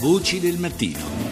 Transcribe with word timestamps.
Voci 0.00 0.38
del 0.38 0.58
mattino. 0.58 1.27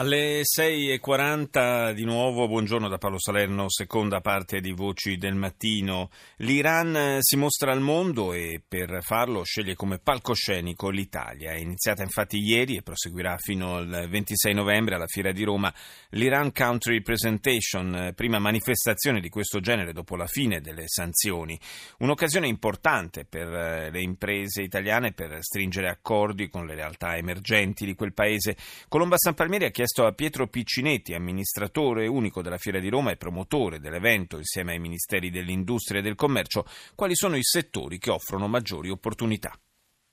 Alle 0.00 0.44
6.40 0.44 1.92
di 1.92 2.04
nuovo, 2.04 2.48
buongiorno 2.48 2.88
da 2.88 2.96
Paolo 2.96 3.18
Salerno, 3.18 3.66
seconda 3.68 4.22
parte 4.22 4.60
di 4.60 4.72
Voci 4.72 5.18
del 5.18 5.34
Mattino. 5.34 6.08
L'Iran 6.36 7.18
si 7.20 7.36
mostra 7.36 7.72
al 7.72 7.82
mondo 7.82 8.32
e 8.32 8.62
per 8.66 9.02
farlo 9.02 9.44
sceglie 9.44 9.74
come 9.74 9.98
palcoscenico 9.98 10.88
l'Italia. 10.88 11.50
È 11.52 11.56
iniziata 11.56 12.02
infatti 12.02 12.38
ieri 12.38 12.76
e 12.76 12.82
proseguirà 12.82 13.36
fino 13.36 13.76
al 13.76 14.06
26 14.08 14.54
novembre 14.54 14.94
alla 14.94 15.06
Fiera 15.06 15.32
di 15.32 15.44
Roma 15.44 15.70
l'Iran 16.12 16.50
Country 16.50 17.02
Presentation, 17.02 18.14
prima 18.16 18.38
manifestazione 18.38 19.20
di 19.20 19.28
questo 19.28 19.60
genere 19.60 19.92
dopo 19.92 20.16
la 20.16 20.26
fine 20.26 20.62
delle 20.62 20.84
sanzioni. 20.86 21.60
Un'occasione 21.98 22.48
importante 22.48 23.26
per 23.26 23.90
le 23.92 24.00
imprese 24.00 24.62
italiane 24.62 25.12
per 25.12 25.36
stringere 25.42 25.90
accordi 25.90 26.48
con 26.48 26.64
le 26.64 26.74
realtà 26.74 27.18
emergenti 27.18 27.84
di 27.84 27.94
quel 27.94 28.14
paese. 28.14 28.56
Colomba 28.88 29.18
San 29.18 29.34
Palmieri 29.34 29.66
ha 29.66 29.70
chiesto 29.70 29.88
chiesto 29.90 30.06
a 30.06 30.12
Pietro 30.12 30.46
Piccinetti, 30.46 31.14
amministratore 31.14 32.06
unico 32.06 32.42
della 32.42 32.58
Fiera 32.58 32.78
di 32.78 32.88
Roma 32.88 33.10
e 33.10 33.16
promotore 33.16 33.80
dell'evento 33.80 34.36
insieme 34.36 34.70
ai 34.72 34.78
Ministeri 34.78 35.30
dell'Industria 35.30 35.98
e 35.98 36.02
del 36.02 36.14
Commercio, 36.14 36.64
quali 36.94 37.16
sono 37.16 37.34
i 37.36 37.42
settori 37.42 37.98
che 37.98 38.10
offrono 38.10 38.46
maggiori 38.46 38.88
opportunità. 38.88 39.52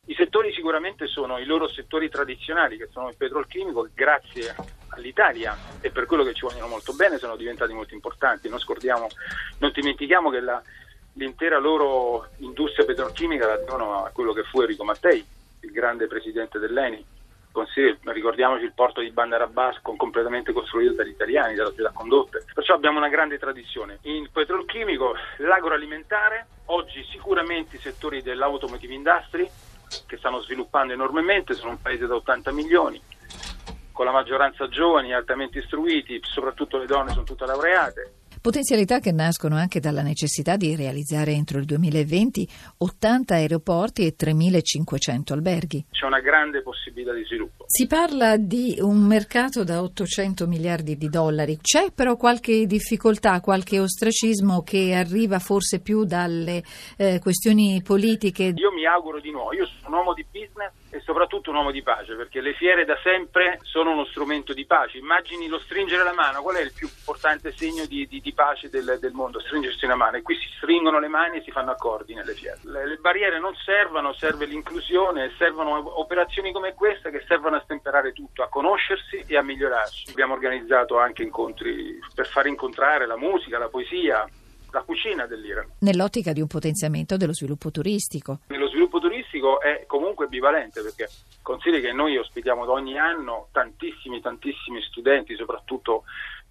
I 0.08 0.16
settori 0.16 0.52
sicuramente 0.52 1.06
sono 1.06 1.38
i 1.38 1.46
loro 1.46 1.70
settori 1.70 2.10
tradizionali, 2.10 2.78
che 2.78 2.88
sono 2.92 3.10
il 3.10 3.18
petrolchimico, 3.18 3.88
grazie 3.94 4.56
all'Italia 4.90 5.56
e 5.80 5.92
per 5.92 6.08
quello 6.08 6.24
che 6.24 6.34
ci 6.34 6.42
vogliono 6.42 6.68
molto 6.68 6.94
bene 6.94 7.20
sono 7.20 7.36
diventati 7.36 7.74
molto 7.74 7.94
importanti. 7.94 8.50
Non, 8.50 8.58
scordiamo, 8.58 9.08
non 9.60 9.72
dimentichiamo 9.76 10.32
che 10.32 10.40
la, 10.40 10.60
l'intera 11.14 11.60
loro 11.60 12.30
industria 12.38 12.84
petrolchimica 12.84 13.46
la 13.46 13.58
devono 13.58 14.06
a 14.06 14.10
quello 14.10 14.34
che 14.34 14.42
fu 14.42 14.60
Enrico 14.60 14.84
Mattei, 14.84 15.24
il 15.60 15.72
grande 15.72 16.08
presidente 16.08 16.58
dell'ENI 16.58 17.16
ricordiamoci 18.12 18.64
il 18.64 18.74
porto 18.74 19.02
di 19.02 19.12
Bandar 19.12 19.42
Abbas 19.42 19.80
completamente 19.82 20.52
costruito 20.52 20.94
dagli 20.94 21.10
italiani, 21.10 21.56
dalla 21.56 21.70
società 21.70 21.92
condotte. 21.92 22.46
Perciò 22.54 22.74
abbiamo 22.74 22.98
una 22.98 23.10
grande 23.10 23.38
tradizione. 23.38 24.00
Il 24.02 24.30
petrolchimico, 24.32 25.16
l'agroalimentare, 25.38 26.48
oggi 26.66 27.04
sicuramente 27.12 27.78
i 27.78 27.80
settori 27.80 28.22
dell'automotive 28.22 28.94
industry 28.94 29.50
che 30.06 30.18
stanno 30.18 30.42
sviluppando 30.42 30.94
enormemente, 30.94 31.54
sono 31.54 31.72
un 31.72 31.82
paese 31.82 32.08
da 32.08 32.16
80 32.16 32.52
milioni, 32.52 33.02
con 33.92 34.06
la 34.06 34.12
maggioranza 34.12 34.68
giovani, 34.68 35.14
altamente 35.14 35.60
istruiti, 35.60 36.20
soprattutto 36.24 36.78
le 36.78 36.86
donne 36.86 37.12
sono 37.12 37.24
tutte 37.24 37.46
laureate 37.46 38.12
Potenzialità 38.48 39.02
che 39.02 39.12
nascono 39.12 39.58
anche 39.58 39.82
dalla 39.82 40.02
necessità 40.02 40.56
di 40.56 40.74
realizzare 40.74 41.34
entro 41.34 41.60
il 41.60 41.66
2020 41.66 42.48
80 42.78 43.36
aeroporti 43.36 44.06
e 44.06 44.16
3.500 44.18 45.34
alberghi. 45.34 45.88
C'è 45.92 46.06
una 46.06 46.22
grande 46.22 46.62
possibilità 46.62 47.12
di 47.12 47.26
sviluppo. 47.26 47.66
Si 47.68 47.88
parla 47.88 48.38
di 48.38 48.78
un 48.80 49.06
mercato 49.06 49.66
da 49.66 49.82
800 49.82 50.48
miliardi 50.48 50.96
di 50.96 51.10
dollari. 51.10 51.58
C'è 51.60 51.92
però 51.92 52.16
qualche 52.16 52.66
difficoltà, 52.68 53.42
qualche 53.42 53.82
ostracismo 53.82 54.64
che 54.64 54.94
arriva 54.94 55.40
forse 55.40 55.82
più 55.82 56.06
dalle 56.06 56.64
eh, 56.96 57.20
questioni 57.20 57.82
politiche? 57.84 58.54
Io 58.56 58.72
mi 58.72 58.86
auguro 58.86 59.20
di 59.20 59.30
no. 59.30 59.52
Io 59.52 59.66
sono 59.66 59.88
un 59.88 59.94
uomo 59.94 60.14
di 60.14 60.26
business 60.32 60.72
e 60.98 61.02
soprattutto 61.02 61.52
un 61.52 61.58
uomo 61.58 61.72
di 61.72 61.84
pace, 61.84 62.16
perché 62.16 62.42
le 62.42 62.54
fiere 62.54 62.84
da 62.84 62.98
sempre 63.04 63.60
sono 63.62 63.92
uno 63.92 64.06
strumento 64.06 64.52
di 64.54 64.66
pace. 64.66 64.98
Immagini 64.98 65.48
lo 65.48 65.60
stringere 65.60 66.04
la 66.04 66.14
mano, 66.14 66.42
qual 66.42 66.56
è 66.56 66.62
il 66.62 66.74
più 66.74 66.88
importante 66.88 67.54
segno 67.56 67.86
di, 67.86 68.08
di, 68.08 68.20
di 68.20 68.34
pace 68.34 68.70
del, 68.70 68.98
del, 69.00 69.12
mondo? 69.14 69.40
Stringersi 69.40 69.86
una 69.86 69.96
mano 69.96 70.18
e 70.18 70.24
qui 70.24 70.36
si 70.36 70.48
stringono 70.58 71.00
le 71.00 71.08
mani 71.08 71.38
e 71.38 71.44
si 71.44 71.52
fanno 71.52 71.72
accordi 71.72 72.16
nelle 72.16 72.34
fiere. 72.34 72.60
Le, 72.64 72.88
le 72.88 72.96
barriere 72.96 73.40
non 73.40 73.54
servono, 73.64 74.14
serve 74.14 74.46
l'inclusione, 74.46 75.32
servono 75.38 76.00
operazioni 76.00 76.52
come 76.52 76.74
questa 76.74 77.12
che 77.12 77.24
servono 77.28 77.58
a 77.58 77.62
stemperare 77.64 78.12
tutto, 78.12 78.42
a 78.42 78.50
conoscersi 78.50 79.24
e 79.28 79.38
a 79.38 79.44
migliorarsi. 79.44 80.10
Abbiamo 80.10 80.34
organizzato 80.34 80.98
anche 80.98 81.22
incontri 81.22 82.00
per 82.16 82.26
far 82.28 82.48
incontrare 82.48 83.06
la 83.06 83.18
musica, 83.18 83.60
la 83.60 83.70
poesia, 83.70 84.28
la 84.72 84.82
cucina 84.82 85.26
dell'Iran. 85.26 85.66
Nell'ottica 85.80 86.34
di 86.34 86.42
un 86.42 86.48
potenziamento 86.48 87.18
dello 87.18 87.34
sviluppo 87.34 87.72
turistico. 87.72 88.40
Turistico 89.38 89.62
è 89.62 89.86
comunque 89.86 90.28
bivalente 90.28 90.82
perché 90.82 91.10
consideri 91.42 91.82
che 91.82 91.94
noi 91.94 92.18
ospitiamo 92.18 92.70
ogni 92.72 92.98
anno 92.98 93.48
tantissimi, 93.52 94.20
tantissimi 94.20 94.82
studenti, 94.82 95.36
soprattutto 95.36 96.04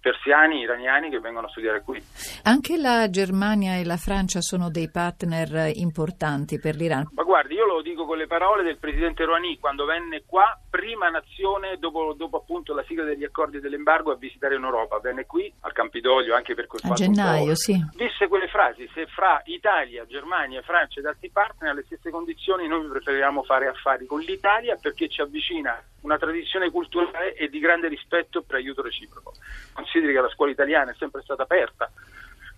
persiani, 0.07 0.61
iraniani 0.61 1.09
che 1.09 1.19
vengono 1.19 1.47
a 1.47 1.49
studiare 1.49 1.81
qui. 1.81 2.01
Anche 2.43 2.77
la 2.77 3.09
Germania 3.09 3.75
e 3.75 3.83
la 3.83 3.97
Francia 3.97 4.39
sono 4.39 4.69
dei 4.69 4.89
partner 4.89 5.71
importanti 5.73 6.59
per 6.59 6.75
l'Iran. 6.75 7.09
Ma 7.11 7.23
guardi, 7.23 7.55
io 7.55 7.65
lo 7.65 7.81
dico 7.81 8.05
con 8.05 8.17
le 8.17 8.27
parole 8.27 8.63
del 8.63 8.77
presidente 8.77 9.25
Rouhani 9.25 9.59
quando 9.59 9.83
venne 9.83 10.23
qua, 10.25 10.57
prima 10.69 11.09
nazione 11.09 11.77
dopo, 11.77 12.13
dopo 12.15 12.37
appunto 12.37 12.73
la 12.73 12.83
sigla 12.87 13.03
degli 13.03 13.25
accordi 13.25 13.59
dell'embargo 13.59 14.11
a 14.11 14.15
visitare 14.15 14.55
in 14.55 14.63
Europa. 14.63 14.99
Venne 14.99 15.25
qui 15.25 15.51
al 15.61 15.73
Campidoglio 15.73 16.35
anche 16.35 16.55
per 16.55 16.67
quel 16.67 16.81
a 16.85 16.93
gennaio, 16.93 17.55
sì. 17.55 17.73
Disse 17.95 18.27
quelle 18.27 18.47
frasi: 18.47 18.89
se 18.93 19.07
fra 19.07 19.41
Italia, 19.45 20.05
Germania, 20.05 20.61
Francia 20.61 20.99
ed 20.99 21.05
altri 21.05 21.29
partner 21.29 21.71
alle 21.71 21.83
stesse 21.83 22.09
condizioni 22.09 22.67
noi 22.67 22.87
preferiamo 22.87 23.43
fare 23.43 23.67
affari 23.67 24.05
con 24.05 24.21
l'Italia 24.21 24.77
perché 24.79 25.09
ci 25.09 25.19
avvicina 25.19 25.77
una 26.07 26.17
tradizione 26.17 26.71
culturale 26.71 27.33
e 27.35 27.49
di 27.49 27.59
grande 27.59 27.89
rispetto 27.89 28.41
per 28.41 28.55
aiuto 28.55 28.81
reciproco. 28.81 29.33
Consideri 29.73 30.13
che 30.13 30.21
la 30.21 30.29
scuola 30.29 30.51
italiana 30.51 30.91
è 30.91 30.95
sempre 30.97 31.21
stata 31.21 31.43
aperta, 31.43 31.91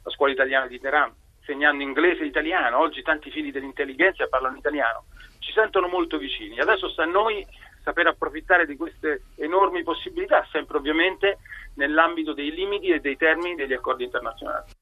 la 0.03 0.11
scuola 0.11 0.31
italiana 0.31 0.67
di 0.67 0.79
Teheran, 0.79 1.11
insegnando 1.39 1.81
inglese 1.81 2.21
e 2.21 2.27
italiano, 2.27 2.77
oggi 2.77 3.01
tanti 3.01 3.31
figli 3.31 3.51
dell'intelligenza 3.51 4.27
parlano 4.27 4.57
italiano, 4.57 5.05
ci 5.39 5.51
sentono 5.51 5.87
molto 5.87 6.17
vicini. 6.17 6.59
Adesso 6.59 6.89
sta 6.89 7.03
a 7.03 7.07
noi 7.07 7.45
saper 7.83 8.07
approfittare 8.07 8.67
di 8.67 8.77
queste 8.77 9.23
enormi 9.37 9.81
possibilità, 9.81 10.47
sempre 10.51 10.77
ovviamente 10.77 11.39
nell'ambito 11.75 12.33
dei 12.33 12.51
limiti 12.51 12.89
e 12.89 12.99
dei 12.99 13.17
termini 13.17 13.55
degli 13.55 13.73
accordi 13.73 14.03
internazionali. 14.03 14.78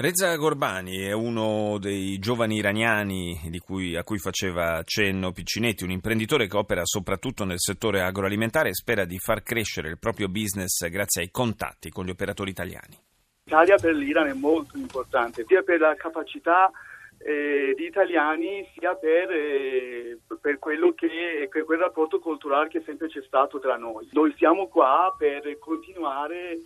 Reza 0.00 0.34
Gorbani 0.36 1.02
è 1.02 1.12
uno 1.12 1.76
dei 1.78 2.18
giovani 2.18 2.56
iraniani 2.56 3.38
cui, 3.62 3.96
a 3.96 4.02
cui 4.02 4.16
faceva 4.16 4.82
cenno 4.82 5.30
Piccinetti, 5.30 5.84
un 5.84 5.90
imprenditore 5.90 6.46
che 6.46 6.56
opera 6.56 6.80
soprattutto 6.86 7.44
nel 7.44 7.58
settore 7.58 8.00
agroalimentare 8.00 8.70
e 8.70 8.74
spera 8.74 9.04
di 9.04 9.18
far 9.18 9.42
crescere 9.42 9.90
il 9.90 9.98
proprio 9.98 10.28
business 10.28 10.88
grazie 10.88 11.20
ai 11.20 11.30
contatti 11.30 11.90
con 11.90 12.06
gli 12.06 12.10
operatori 12.10 12.48
italiani. 12.48 12.96
L'Italia 13.44 13.76
per 13.76 13.94
l'Iran 13.94 14.28
è 14.28 14.32
molto 14.32 14.78
importante, 14.78 15.44
sia 15.46 15.60
per 15.60 15.80
la 15.80 15.94
capacità 15.96 16.70
eh, 17.18 17.74
di 17.76 17.84
italiani 17.84 18.66
sia 18.72 18.94
per, 18.94 19.30
eh, 19.30 20.18
per 20.40 20.58
quello 20.58 20.94
che 20.94 21.46
per 21.50 21.64
quel 21.66 21.78
rapporto 21.78 22.20
culturale 22.20 22.70
che 22.70 22.80
sempre 22.86 23.08
c'è 23.08 23.20
stato 23.26 23.60
tra 23.60 23.76
noi. 23.76 24.08
Noi 24.12 24.32
siamo 24.38 24.66
qua 24.68 25.14
per 25.18 25.58
continuare 25.58 26.58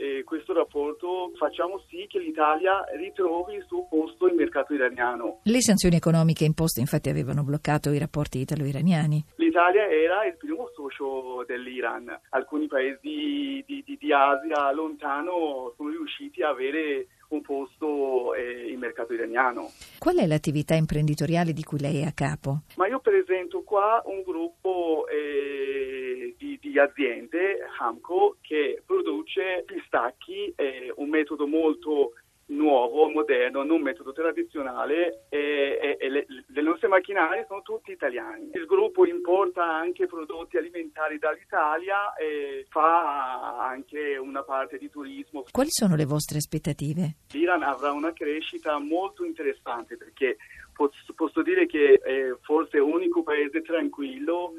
eh, 0.00 0.24
questo 0.24 0.54
rapporto 0.54 1.30
facciamo 1.36 1.84
sì 1.90 2.06
che 2.08 2.18
l'Italia 2.18 2.82
ritrovi 2.96 3.56
il 3.56 3.64
suo 3.66 3.86
posto 3.86 4.28
in 4.28 4.34
mercato 4.34 4.72
iraniano. 4.72 5.40
Le 5.42 5.60
sanzioni 5.60 5.96
economiche 5.96 6.44
imposte 6.44 6.80
infatti 6.80 7.10
avevano 7.10 7.42
bloccato 7.42 7.90
i 7.90 7.98
rapporti 7.98 8.38
italo-iraniani. 8.38 9.22
L'Italia 9.36 9.86
era 9.90 10.24
il 10.24 10.38
primo 10.38 10.70
socio 10.74 11.44
dell'Iran. 11.46 12.18
Alcuni 12.30 12.66
paesi 12.66 12.98
di, 13.66 13.84
di, 13.84 13.98
di 13.98 14.12
Asia 14.12 14.72
lontano 14.72 15.74
sono 15.76 15.90
riusciti 15.90 16.42
a 16.42 16.48
avere 16.48 17.08
un 17.30 17.42
posto 17.42 18.34
eh, 18.34 18.70
in 18.70 18.78
mercato 18.78 19.12
iraniano. 19.12 19.70
Qual 19.98 20.16
è 20.16 20.26
l'attività 20.26 20.74
imprenditoriale 20.74 21.52
di 21.52 21.62
cui 21.62 21.78
lei 21.78 22.00
è 22.00 22.06
a 22.06 22.12
capo? 22.12 22.62
Ma 22.76 22.86
io 22.86 23.00
presento 23.00 23.62
qua 23.62 24.02
un 24.06 24.22
gruppo 24.22 25.06
eh, 25.08 26.34
di, 26.38 26.58
di, 26.60 26.78
aziende, 26.78 27.58
Hamco, 27.78 28.36
che 28.40 28.82
produce 29.02 29.64
pistacchi, 29.66 30.52
eh, 30.56 30.92
un 30.96 31.08
metodo 31.08 31.46
molto 31.46 32.12
nuovo, 32.50 33.08
moderno, 33.08 33.62
non 33.62 33.80
metodo 33.80 34.12
tradizionale 34.12 35.26
e, 35.28 35.78
e, 35.80 35.96
e 36.00 36.08
le, 36.08 36.26
le, 36.46 36.62
nostre 36.62 36.88
macchinari 36.88 37.44
sono 37.46 37.62
tutti 37.62 37.92
italiani. 37.92 38.50
Il 38.54 38.66
gruppo 38.66 39.06
importa 39.06 39.64
anche 39.64 40.06
prodotti 40.06 40.56
alimentari 40.56 41.18
dall'Italia 41.18 42.12
e 42.14 42.66
fa 42.68 43.68
anche 43.68 44.16
una 44.16 44.42
parte 44.42 44.78
di 44.78 44.90
turismo. 44.90 45.44
Quali 45.50 45.70
sono 45.70 45.94
le 45.94 46.06
vostre 46.06 46.38
aspettative? 46.38 47.16
L'Iran 47.32 47.62
avrà 47.62 47.92
una 47.92 48.12
crescita 48.12 48.78
molto 48.78 49.24
interessante 49.24 49.96
perché 49.96 50.38
posso, 50.74 51.12
posso 51.14 51.42
dire 51.42 51.66
che 51.66 52.00
è 52.02 52.34
forse 52.40 52.78
l'unico 52.78 53.22
paese 53.22 53.62
tranquillo 53.62 54.54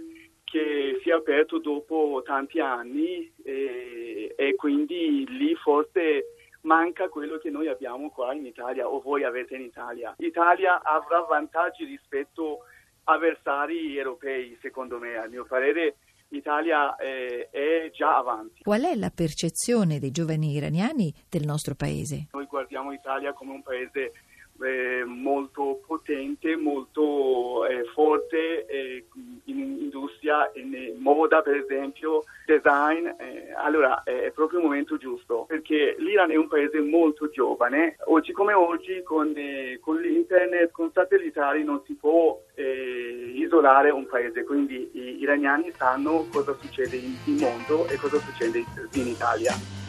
che 0.52 1.00
si 1.02 1.10
è 1.10 1.14
aperto 1.14 1.60
dopo 1.60 2.22
tanti 2.26 2.60
anni 2.60 3.32
e, 3.42 4.01
e 4.36 4.56
quindi 4.56 5.26
lì 5.28 5.56
forse 5.56 6.26
manca 6.62 7.10
quello 7.10 7.38
che 7.38 7.50
noi 7.50 7.68
abbiamo 7.68 8.10
qua 8.10 8.34
in 8.34 8.46
Italia 8.46 8.88
o 8.88 9.00
voi 9.02 9.24
avete 9.24 9.56
in 9.56 9.64
Italia. 9.64 10.14
L'Italia 10.18 10.82
avrà 10.84 11.22
vantaggi 11.22 11.86
rispetto 11.86 12.60
a 13.06 13.14
avversari 13.14 13.98
europei, 13.98 14.58
secondo 14.62 15.00
me, 15.00 15.18
a 15.18 15.28
mio 15.28 15.46
parere. 15.46 15.96
L'Italia 16.30 16.96
eh, 16.96 17.50
è 17.52 17.90
già 17.92 18.16
avanti. 18.16 18.64
Qual 18.64 18.82
è 18.84 18.96
la 18.96 19.12
percezione 19.14 20.00
dei 20.00 20.12
giovani 20.12 20.52
iraniani 20.52 21.14
del 21.30 21.44
nostro 21.44 21.76
paese? 21.76 22.28
Noi 22.32 22.46
guardiamo 22.46 22.92
l'Italia 22.92 23.34
come 23.34 23.52
un 23.52 23.62
paese 23.62 24.14
eh, 24.64 25.04
molto 25.06 25.82
potente, 25.86 26.56
molto 26.56 27.66
eh, 27.66 27.84
forte 27.94 28.66
in 29.46 29.60
industria 29.60 30.50
in 30.56 30.96
moda 31.00 31.42
per 31.42 31.56
esempio, 31.56 32.24
design, 32.46 33.08
eh, 33.18 33.54
allora 33.56 34.04
è 34.04 34.32
proprio 34.34 34.60
il 34.60 34.66
momento 34.66 34.98
giusto 34.98 35.46
perché 35.48 35.96
l'Iran 35.98 36.32
è 36.32 36.36
un 36.36 36.48
paese 36.48 36.80
molto 36.80 37.30
giovane, 37.30 37.98
oggi 38.06 38.32
come 38.32 38.54
oggi 38.54 39.02
con, 39.04 39.34
eh, 39.36 39.80
con 39.82 40.00
l'internet, 40.00 40.72
con 40.72 40.92
satellitari 40.94 41.64
non 41.64 41.82
si 41.86 41.94
può 41.94 42.40
eh, 42.56 43.32
isolare 43.36 43.90
un 43.90 44.06
paese, 44.06 44.44
quindi 44.44 44.90
gli 44.92 45.22
iraniani 45.22 45.72
sanno 45.72 46.28
cosa 46.32 46.56
succede 46.60 46.96
in, 46.98 47.16
in 47.26 47.38
mondo 47.38 47.88
e 47.88 47.98
cosa 47.98 48.18
succede 48.18 48.64
in 48.94 49.08
Italia. 49.08 49.81